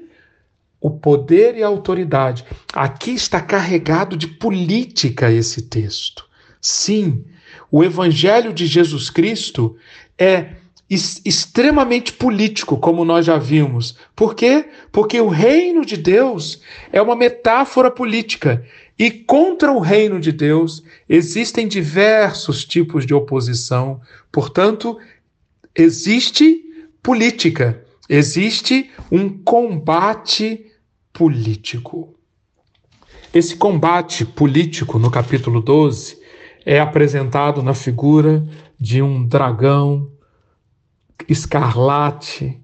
O 0.80 0.92
poder 0.92 1.58
e 1.58 1.64
a 1.64 1.68
autoridade. 1.68 2.46
Aqui 2.72 3.12
está 3.12 3.42
carregado 3.42 4.16
de 4.16 4.28
política 4.28 5.32
esse 5.32 5.64
texto. 5.64 6.30
Sim, 6.62 7.26
o 7.72 7.84
Evangelho 7.84 8.54
de 8.54 8.68
Jesus 8.68 9.10
Cristo 9.10 9.76
é 10.20 10.63
extremamente 10.94 12.14
político, 12.14 12.78
como 12.78 13.06
nós 13.06 13.26
já 13.26 13.38
vimos. 13.38 13.96
Por 14.16 14.36
quê? 14.36 14.66
Porque 14.92 15.20
o 15.20 15.28
reino 15.28 15.86
de 15.86 15.98
Deus 15.98 16.62
é 16.92 17.02
uma 17.02 17.16
metáfora 17.16 17.90
política. 17.90 18.66
E 18.98 19.10
contra 19.10 19.72
o 19.72 19.80
reino 19.80 20.20
de 20.20 20.32
Deus 20.32 20.84
existem 21.10 21.68
diversos 21.68 22.64
tipos 22.64 23.06
de 23.06 23.14
oposição. 23.14 24.00
Portanto, 24.32 24.98
existe 25.76 26.62
política, 27.02 27.84
existe 28.08 28.92
um 29.12 29.30
combate 29.30 30.68
político. 31.12 32.14
Esse 33.34 33.56
combate 33.56 34.26
político, 34.26 35.00
no 35.00 35.10
capítulo 35.10 35.60
12, 35.60 36.22
é 36.66 36.80
apresentado 36.80 37.64
na 37.64 37.74
figura 37.74 38.44
de 38.80 39.02
um 39.02 39.26
dragão 39.26 40.13
escarlate, 41.28 42.62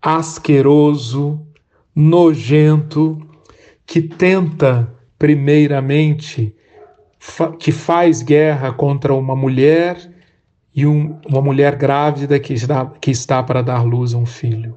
asqueroso, 0.00 1.46
nojento, 1.94 3.18
que 3.86 4.00
tenta, 4.00 4.92
primeiramente, 5.18 6.54
fa 7.18 7.52
que 7.52 7.72
faz 7.72 8.22
guerra 8.22 8.72
contra 8.72 9.12
uma 9.12 9.36
mulher 9.36 9.98
e 10.74 10.86
um, 10.86 11.18
uma 11.26 11.42
mulher 11.42 11.76
grávida 11.76 12.38
que 12.38 12.54
está, 12.54 12.86
que 12.86 13.10
está 13.10 13.42
para 13.42 13.62
dar 13.62 13.82
luz 13.82 14.14
a 14.14 14.18
um 14.18 14.26
filho. 14.26 14.76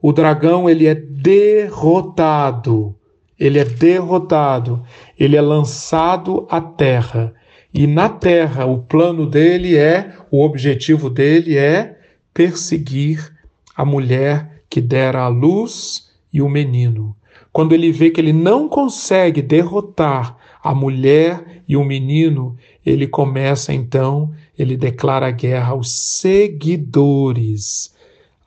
O 0.00 0.12
dragão 0.12 0.70
ele 0.70 0.86
é 0.86 0.94
derrotado, 0.94 2.94
ele 3.38 3.58
é 3.58 3.64
derrotado, 3.64 4.82
ele 5.18 5.36
é 5.36 5.40
lançado 5.40 6.46
à 6.48 6.60
terra. 6.60 7.34
E 7.74 7.86
na 7.86 8.08
terra, 8.08 8.64
o 8.64 8.78
plano 8.78 9.26
dele 9.26 9.76
é, 9.76 10.14
o 10.30 10.44
objetivo 10.44 11.10
dele 11.10 11.56
é 11.56 11.97
perseguir 12.38 13.34
a 13.74 13.84
mulher 13.84 14.62
que 14.70 14.80
dera 14.80 15.22
a 15.22 15.28
luz 15.28 16.08
e 16.32 16.40
o 16.40 16.48
menino. 16.48 17.16
Quando 17.52 17.72
ele 17.72 17.90
vê 17.90 18.10
que 18.10 18.20
ele 18.20 18.32
não 18.32 18.68
consegue 18.68 19.42
derrotar 19.42 20.36
a 20.62 20.72
mulher 20.72 21.64
e 21.66 21.76
o 21.76 21.82
menino, 21.82 22.56
ele 22.86 23.08
começa 23.08 23.74
então, 23.74 24.32
ele 24.56 24.76
declara 24.76 25.32
guerra 25.32 25.70
aos 25.70 25.90
seguidores 25.90 27.92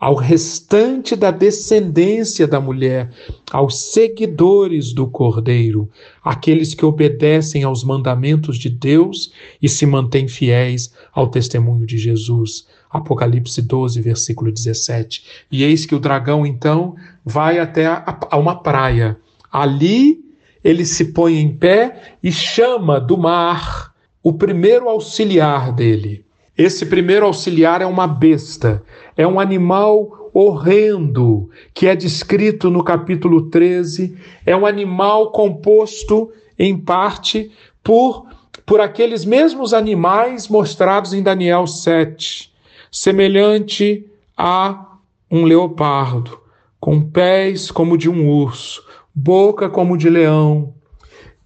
ao 0.02 0.16
restante 0.16 1.16
da 1.16 1.30
descendência 1.30 2.48
da 2.48 2.60
mulher, 2.60 3.12
aos 3.52 3.92
seguidores 3.92 4.94
do 4.94 5.06
Cordeiro, 5.06 5.88
aqueles 6.24 6.74
que 6.74 6.84
obedecem 6.84 7.64
aos 7.64 7.84
mandamentos 7.84 8.58
de 8.58 8.68
Deus 8.68 9.32
e 9.62 9.70
se 9.70 9.86
mantêm 9.86 10.28
fiéis 10.28 10.92
ao 11.14 11.30
testemunho 11.30 11.86
de 11.86 12.00
Jesus. 12.00 12.66
Apocalipse 12.92 13.62
12, 13.62 14.02
versículo 14.02 14.52
17. 14.52 15.24
E 15.52 15.64
eis 15.64 15.86
que 15.86 15.96
o 15.96 16.00
dragão 16.00 16.46
então 16.46 16.96
vai 17.24 17.60
até 17.60 17.86
a, 17.86 18.20
a 18.30 18.38
uma 18.38 18.62
praia. 18.62 19.18
Ali 19.52 20.20
ele 20.64 20.86
se 20.86 21.06
põe 21.06 21.38
em 21.40 21.56
pé 21.56 22.16
e 22.22 22.32
chama 22.32 23.00
do 23.00 23.18
mar 23.18 23.94
o 24.24 24.34
primeiro 24.34 24.88
auxiliar 24.88 25.72
dele. 25.72 26.26
Esse 26.58 26.86
primeiro 26.86 27.26
auxiliar 27.26 27.82
é 27.82 27.86
uma 27.86 28.06
besta, 28.06 28.84
é 29.18 29.26
um 29.26 29.40
animal 29.40 30.30
horrendo, 30.34 31.50
que 31.74 31.88
é 31.88 31.96
descrito 31.96 32.70
no 32.70 32.84
capítulo 32.84 33.50
13, 33.50 34.16
é 34.46 34.56
um 34.56 34.66
animal 34.66 35.32
composto 35.32 36.32
em 36.58 36.78
parte 36.78 37.52
por 37.84 38.30
por 38.66 38.80
aqueles 38.80 39.26
mesmos 39.26 39.74
animais 39.74 40.48
mostrados 40.48 41.14
em 41.14 41.22
Daniel 41.22 41.68
7, 41.68 42.51
semelhante 42.92 44.06
a 44.38 44.98
um 45.30 45.46
leopardo, 45.46 46.38
com 46.80 47.02
pés 47.02 47.72
como 47.72 47.98
de 47.98 48.10
um 48.10 48.28
urso, 48.28 48.84
boca 49.16 49.70
como 49.70 49.98
de 49.98 50.10
leão. 50.10 50.74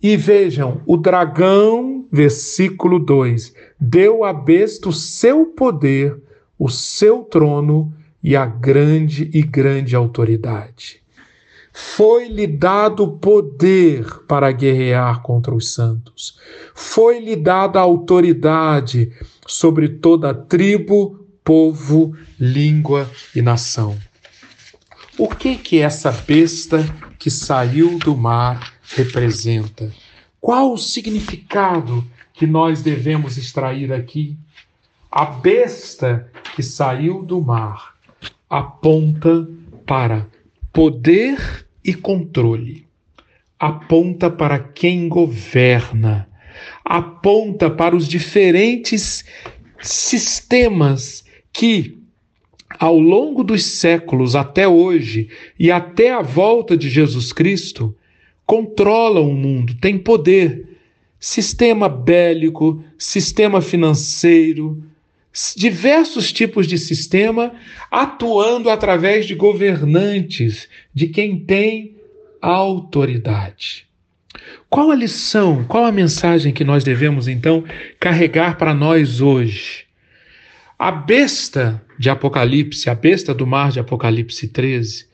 E 0.01 0.17
vejam, 0.17 0.81
o 0.85 0.97
dragão, 0.97 2.05
versículo 2.11 2.99
2, 2.99 3.53
deu 3.79 4.23
à 4.23 4.33
besta 4.33 4.89
o 4.89 4.93
seu 4.93 5.45
poder, 5.45 6.17
o 6.57 6.69
seu 6.69 7.23
trono 7.23 7.93
e 8.23 8.35
a 8.35 8.45
grande 8.45 9.29
e 9.33 9.41
grande 9.43 9.95
autoridade. 9.95 11.01
Foi-lhe 11.71 12.47
dado 12.47 13.07
poder 13.17 14.05
para 14.27 14.51
guerrear 14.51 15.21
contra 15.21 15.53
os 15.53 15.73
santos. 15.73 16.39
Foi-lhe 16.73 17.35
dada 17.35 17.81
autoridade 17.81 19.11
sobre 19.45 19.89
toda 19.89 20.33
tribo, 20.33 21.24
povo, 21.45 22.17
língua 22.37 23.09
e 23.33 23.41
nação. 23.41 23.97
O 25.17 25.29
que 25.29 25.55
que 25.55 25.79
essa 25.79 26.11
besta 26.11 26.83
que 27.17 27.29
saiu 27.31 27.97
do 27.99 28.17
mar 28.17 28.73
representa? 28.95 29.89
Qual 30.41 30.73
o 30.73 30.77
significado 30.77 32.05
que 32.35 32.45
nós 32.45 32.81
devemos 32.81 33.37
extrair 33.37 33.91
aqui. 33.91 34.37
A 35.09 35.25
besta 35.25 36.29
que 36.53 36.61
saiu 36.61 37.23
do 37.23 37.41
mar 37.41 37.95
aponta 38.49 39.47
para 39.85 40.27
poder 40.73 41.65
e 41.83 41.93
controle, 41.93 42.85
aponta 43.57 44.29
para 44.29 44.59
quem 44.59 45.07
governa, 45.07 46.27
aponta 46.83 47.69
para 47.69 47.95
os 47.95 48.07
diferentes 48.07 49.23
sistemas 49.79 51.23
que, 51.55 51.99
ao 52.77 52.99
longo 52.99 53.41
dos 53.41 53.63
séculos 53.63 54.35
até 54.35 54.67
hoje 54.67 55.29
e 55.57 55.71
até 55.71 56.11
a 56.11 56.21
volta 56.21 56.75
de 56.75 56.89
Jesus 56.89 57.31
Cristo, 57.31 57.95
controlam 58.45 59.29
o 59.29 59.33
mundo, 59.33 59.73
têm 59.79 59.97
poder 59.97 60.67
sistema 61.17 61.87
bélico, 61.87 62.83
sistema 62.97 63.61
financeiro, 63.61 64.83
diversos 65.55 66.33
tipos 66.33 66.67
de 66.67 66.77
sistema 66.77 67.53
atuando 67.89 68.69
através 68.69 69.25
de 69.25 69.33
governantes, 69.33 70.67
de 70.93 71.07
quem 71.07 71.39
tem 71.39 71.95
autoridade. 72.41 73.87
Qual 74.69 74.91
a 74.91 74.95
lição, 74.95 75.63
qual 75.63 75.85
a 75.85 75.91
mensagem 75.91 76.51
que 76.51 76.65
nós 76.65 76.83
devemos 76.83 77.29
então 77.29 77.63
carregar 77.97 78.57
para 78.57 78.73
nós 78.73 79.21
hoje? 79.21 79.84
A 80.77 80.91
besta 80.91 81.81
de 81.97 82.09
Apocalipse, 82.09 82.89
a 82.89 82.95
besta 82.95 83.33
do 83.33 83.47
mar 83.47 83.71
de 83.71 83.79
Apocalipse 83.79 84.45
13, 84.49 85.07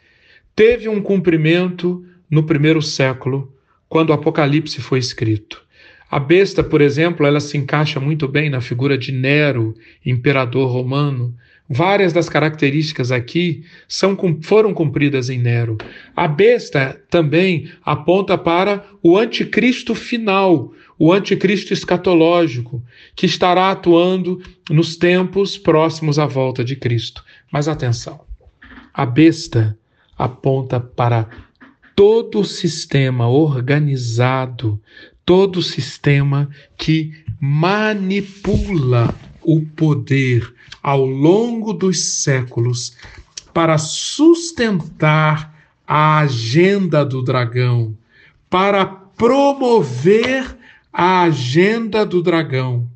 teve 0.56 0.90
um 0.90 1.00
cumprimento 1.00 2.04
no 2.28 2.44
primeiro 2.44 2.82
século, 2.82 3.54
quando 3.88 4.10
o 4.10 4.14
Apocalipse 4.14 4.82
foi 4.82 4.98
escrito. 4.98 5.62
A 6.10 6.20
besta, 6.20 6.64
por 6.64 6.82
exemplo, 6.82 7.28
ela 7.28 7.40
se 7.40 7.60
encaixa 7.60 8.00
muito 8.00 8.28
bem 8.28 8.50
na 8.50 8.60
figura 8.60 8.98
de 8.98 9.12
Nero, 9.12 9.76
imperador 10.04 10.68
romano. 10.68 11.36
Várias 11.70 12.12
das 12.12 12.28
características 12.28 13.12
aqui 13.12 13.64
são, 13.88 14.18
foram 14.42 14.74
cumpridas 14.74 15.30
em 15.30 15.38
Nero. 15.38 15.78
A 16.16 16.28
besta 16.28 17.00
também 17.08 17.70
aponta 17.86 18.36
para 18.36 18.84
o 19.04 19.16
anticristo 19.16 19.94
final, 19.94 20.74
o 21.04 21.12
anticristo 21.12 21.74
escatológico, 21.74 22.80
que 23.16 23.26
estará 23.26 23.72
atuando 23.72 24.40
nos 24.70 24.96
tempos 24.96 25.58
próximos 25.58 26.20
à 26.20 26.28
volta 26.28 26.64
de 26.64 26.76
Cristo. 26.76 27.26
Mas 27.52 27.68
atenção, 27.68 28.22
a 28.94 29.04
besta 29.04 29.76
aponta 30.16 30.80
para 30.80 31.28
todo 31.96 32.42
o 32.42 32.46
sistema 32.46 33.28
organizado, 33.28 34.80
todo 35.26 35.58
o 35.58 35.64
sistema 35.64 36.48
que 36.78 37.12
manipula 37.40 39.12
o 39.42 39.60
poder 39.60 40.54
ao 40.84 41.04
longo 41.04 41.74
dos 41.74 41.98
séculos 42.22 42.96
para 43.52 43.80
sustentar 43.80 45.52
a 45.88 46.20
agenda 46.20 47.04
do 47.04 47.24
dragão, 47.24 47.98
para 48.52 48.86
promover 48.86 50.61
a 50.92 51.24
agenda 51.24 52.06
do 52.06 52.22
dragão. 52.22 52.88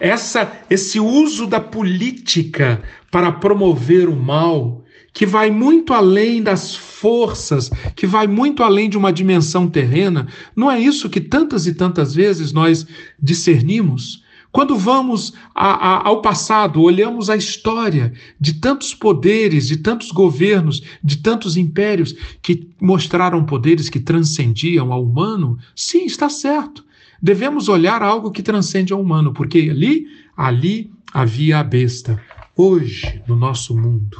Essa, 0.00 0.50
esse 0.70 0.98
uso 0.98 1.46
da 1.46 1.60
política 1.60 2.82
para 3.10 3.30
promover 3.30 4.08
o 4.08 4.16
mal, 4.16 4.82
que 5.12 5.26
vai 5.26 5.50
muito 5.50 5.92
além 5.92 6.42
das 6.42 6.74
forças, 6.74 7.70
que 7.94 8.06
vai 8.06 8.26
muito 8.26 8.62
além 8.62 8.88
de 8.88 8.96
uma 8.96 9.12
dimensão 9.12 9.68
terrena, 9.68 10.26
não 10.56 10.70
é 10.70 10.80
isso 10.80 11.10
que 11.10 11.20
tantas 11.20 11.66
e 11.66 11.74
tantas 11.74 12.14
vezes 12.14 12.52
nós 12.52 12.86
discernimos? 13.20 14.22
Quando 14.50 14.76
vamos 14.76 15.32
a, 15.54 15.70
a, 15.70 16.08
ao 16.08 16.20
passado, 16.20 16.82
olhamos 16.82 17.30
a 17.30 17.36
história 17.36 18.12
de 18.38 18.54
tantos 18.54 18.94
poderes, 18.94 19.66
de 19.66 19.78
tantos 19.78 20.10
governos, 20.10 20.82
de 21.02 21.16
tantos 21.16 21.56
impérios 21.56 22.14
que 22.42 22.68
mostraram 22.80 23.44
poderes 23.46 23.88
que 23.88 23.98
transcendiam 23.98 24.92
ao 24.92 25.02
humano, 25.02 25.58
sim, 25.74 26.04
está 26.04 26.28
certo. 26.28 26.84
Devemos 27.22 27.68
olhar 27.68 28.02
algo 28.02 28.32
que 28.32 28.42
transcende 28.42 28.92
ao 28.92 29.00
humano, 29.00 29.32
porque 29.32 29.68
ali, 29.70 30.08
ali 30.36 30.90
havia 31.14 31.60
a 31.60 31.62
besta. 31.62 32.20
Hoje, 32.56 33.22
no 33.28 33.36
nosso 33.36 33.78
mundo, 33.78 34.18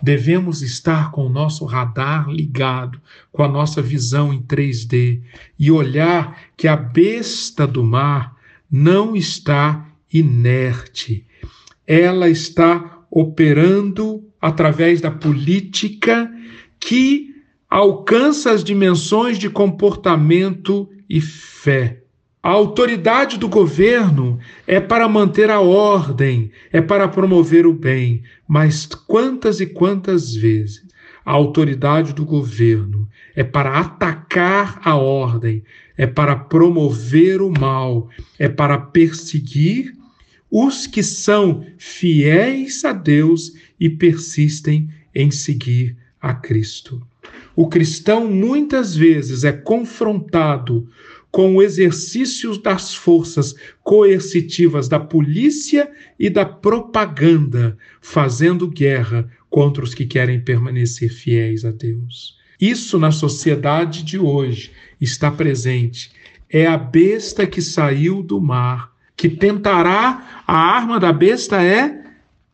devemos 0.00 0.62
estar 0.62 1.10
com 1.10 1.26
o 1.26 1.28
nosso 1.28 1.66
radar 1.66 2.30
ligado, 2.30 2.98
com 3.30 3.42
a 3.42 3.48
nossa 3.48 3.82
visão 3.82 4.32
em 4.32 4.40
3D 4.40 5.20
e 5.58 5.70
olhar 5.70 6.40
que 6.56 6.66
a 6.66 6.76
besta 6.76 7.66
do 7.66 7.84
mar 7.84 8.34
não 8.70 9.14
está 9.14 9.86
inerte. 10.10 11.26
Ela 11.86 12.30
está 12.30 13.02
operando 13.10 14.24
através 14.40 15.02
da 15.02 15.10
política 15.10 16.32
que 16.78 17.34
alcança 17.68 18.50
as 18.50 18.64
dimensões 18.64 19.38
de 19.38 19.50
comportamento 19.50 20.88
e 21.06 21.20
fé. 21.20 21.99
A 22.42 22.48
autoridade 22.48 23.38
do 23.38 23.48
governo 23.48 24.38
é 24.66 24.80
para 24.80 25.06
manter 25.06 25.50
a 25.50 25.60
ordem, 25.60 26.50
é 26.72 26.80
para 26.80 27.06
promover 27.06 27.66
o 27.66 27.74
bem, 27.74 28.22
mas 28.48 28.86
quantas 28.86 29.60
e 29.60 29.66
quantas 29.66 30.34
vezes 30.34 30.82
a 31.22 31.32
autoridade 31.32 32.14
do 32.14 32.24
governo 32.24 33.06
é 33.36 33.44
para 33.44 33.78
atacar 33.78 34.80
a 34.82 34.96
ordem, 34.96 35.62
é 35.98 36.06
para 36.06 36.34
promover 36.34 37.42
o 37.42 37.50
mal, 37.50 38.08
é 38.38 38.48
para 38.48 38.78
perseguir 38.78 39.94
os 40.50 40.86
que 40.86 41.02
são 41.02 41.66
fiéis 41.76 42.86
a 42.86 42.94
Deus 42.94 43.52
e 43.78 43.90
persistem 43.90 44.88
em 45.14 45.30
seguir 45.30 45.94
a 46.18 46.32
Cristo. 46.32 47.06
O 47.54 47.68
cristão 47.68 48.26
muitas 48.26 48.96
vezes 48.96 49.44
é 49.44 49.52
confrontado 49.52 50.88
com 51.30 51.56
o 51.56 51.62
exercício 51.62 52.56
das 52.60 52.94
forças 52.94 53.54
coercitivas 53.82 54.88
da 54.88 54.98
polícia 54.98 55.90
e 56.18 56.28
da 56.28 56.44
propaganda, 56.44 57.76
fazendo 58.00 58.68
guerra 58.68 59.30
contra 59.48 59.84
os 59.84 59.94
que 59.94 60.06
querem 60.06 60.40
permanecer 60.40 61.10
fiéis 61.10 61.64
a 61.64 61.70
Deus. 61.70 62.38
Isso 62.60 62.98
na 62.98 63.10
sociedade 63.10 64.02
de 64.02 64.18
hoje 64.18 64.72
está 65.00 65.30
presente. 65.30 66.12
É 66.48 66.66
a 66.66 66.76
besta 66.76 67.46
que 67.46 67.62
saiu 67.62 68.22
do 68.22 68.40
mar, 68.40 68.92
que 69.16 69.28
tentará, 69.28 70.42
a 70.46 70.56
arma 70.56 70.98
da 70.98 71.12
besta 71.12 71.62
é 71.62 72.02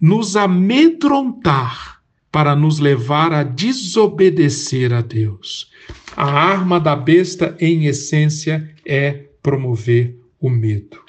nos 0.00 0.36
amedrontar 0.36 1.95
para 2.37 2.55
nos 2.55 2.79
levar 2.79 3.33
a 3.33 3.42
desobedecer 3.42 4.92
a 4.92 5.01
Deus. 5.01 5.70
A 6.14 6.31
arma 6.31 6.79
da 6.79 6.94
besta, 6.94 7.57
em 7.59 7.87
essência, 7.87 8.70
é 8.85 9.22
promover 9.42 10.14
o 10.38 10.51
medo. 10.51 11.01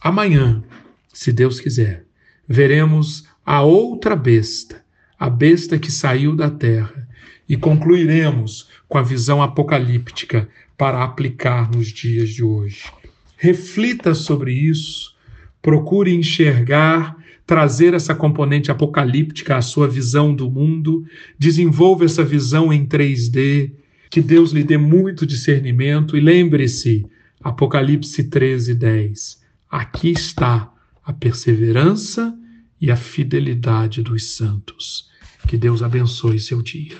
Amanhã, 0.00 0.64
se 1.12 1.34
Deus 1.34 1.60
quiser, 1.60 2.06
veremos 2.48 3.28
a 3.44 3.60
outra 3.60 4.16
besta, 4.16 4.82
a 5.18 5.28
besta 5.28 5.78
que 5.78 5.92
saiu 5.92 6.34
da 6.34 6.48
terra, 6.48 7.06
e 7.46 7.58
concluiremos 7.58 8.70
com 8.88 8.96
a 8.96 9.02
visão 9.02 9.42
apocalíptica 9.42 10.48
para 10.78 11.04
aplicar 11.04 11.70
nos 11.70 11.88
dias 11.88 12.30
de 12.30 12.42
hoje. 12.42 12.90
Reflita 13.36 14.14
sobre 14.14 14.54
isso, 14.54 15.14
procure 15.60 16.14
enxergar, 16.14 17.18
trazer 17.46 17.94
essa 17.94 18.14
componente 18.14 18.70
apocalíptica 18.70 19.56
à 19.56 19.62
sua 19.62 19.86
visão 19.86 20.34
do 20.34 20.50
mundo, 20.50 21.04
desenvolva 21.38 22.04
essa 22.04 22.24
visão 22.24 22.72
em 22.72 22.86
3D, 22.86 23.72
que 24.10 24.20
Deus 24.20 24.52
lhe 24.52 24.64
dê 24.64 24.78
muito 24.78 25.26
discernimento 25.26 26.16
e 26.16 26.20
lembre-se, 26.20 27.06
Apocalipse 27.42 28.24
13, 28.24 28.74
10. 28.74 29.42
Aqui 29.70 30.12
está 30.12 30.72
a 31.04 31.12
perseverança 31.12 32.34
e 32.80 32.90
a 32.90 32.96
fidelidade 32.96 34.02
dos 34.02 34.34
santos. 34.34 35.10
Que 35.46 35.58
Deus 35.58 35.82
abençoe 35.82 36.40
seu 36.40 36.62
dia. 36.62 36.96